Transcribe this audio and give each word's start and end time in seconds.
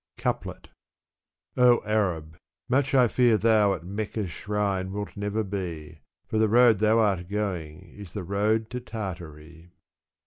Couplet. 0.17 0.69
O 1.57 1.79
Arab! 1.85 2.35
much 2.67 2.95
I 2.95 3.07
fear 3.07 3.37
thou 3.37 3.75
at 3.75 3.83
Mecca's 3.83 4.31
shrine 4.31 4.91
wilt 4.91 5.15
never 5.15 5.43
be, 5.43 5.99
For 6.25 6.39
the 6.39 6.49
road 6.49 6.79
that 6.79 6.85
thou 6.87 6.97
art 6.97 7.29
going 7.29 7.89
is 7.95 8.13
the 8.13 8.23
road 8.23 8.71
to 8.71 8.79
Tartary. 8.79 9.73